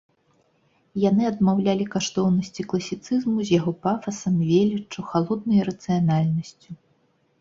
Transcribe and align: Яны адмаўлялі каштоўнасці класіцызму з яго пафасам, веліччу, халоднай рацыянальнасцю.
Яны 1.01 1.23
адмаўлялі 1.31 1.85
каштоўнасці 1.95 2.65
класіцызму 2.73 3.37
з 3.49 3.59
яго 3.59 3.71
пафасам, 3.83 4.41
веліччу, 4.51 4.99
халоднай 5.11 5.61
рацыянальнасцю. 5.73 6.71